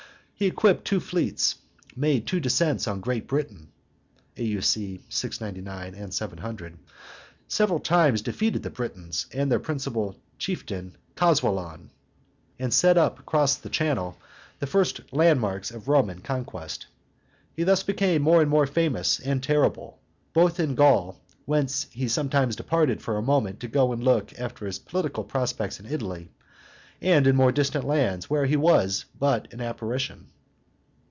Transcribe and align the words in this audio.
He 0.33 0.47
equipped 0.47 0.85
two 0.85 0.99
fleets, 0.99 1.57
made 1.95 2.25
two 2.25 2.39
descents 2.39 2.87
on 2.87 2.99
Great 2.99 3.27
Britain 3.27 3.69
(A. 4.37 4.43
U. 4.43 4.59
C. 4.59 5.03
699, 5.07 6.09
700), 6.11 6.79
several 7.47 7.79
times 7.79 8.23
defeated 8.23 8.63
the 8.63 8.71
Britons 8.71 9.27
and 9.35 9.51
their 9.51 9.59
principal 9.59 10.15
chieftain 10.39 10.97
Caswallon 11.15 11.89
(Cassivellaunus), 11.89 11.89
and 12.57 12.73
set 12.73 12.97
up 12.97 13.19
across 13.19 13.57
the 13.57 13.69
channel, 13.69 14.17
the 14.57 14.65
first 14.65 15.01
landmarks 15.13 15.69
of 15.69 15.87
Roman 15.87 16.21
conquest. 16.21 16.87
He 17.55 17.61
thus 17.63 17.83
became 17.83 18.23
more 18.23 18.41
and 18.41 18.49
more 18.49 18.65
famous 18.65 19.19
and 19.19 19.43
terrible, 19.43 19.99
both 20.33 20.59
in 20.59 20.73
Gaul, 20.73 21.21
whence 21.45 21.85
he 21.91 22.07
sometimes 22.07 22.55
departed 22.55 22.99
for 23.03 23.15
a 23.17 23.21
moment 23.21 23.59
to 23.59 23.67
go 23.67 23.93
and 23.93 24.03
look 24.03 24.33
after 24.39 24.65
his 24.65 24.79
political 24.79 25.23
prospects 25.23 25.79
in 25.79 25.85
Italy, 25.85 26.31
and 27.03 27.25
in 27.25 27.35
more 27.35 27.51
distant 27.51 27.83
lands, 27.83 28.29
where 28.29 28.45
he 28.45 28.55
was 28.55 29.05
but 29.17 29.51
an 29.51 29.59
apparition. 29.59 30.23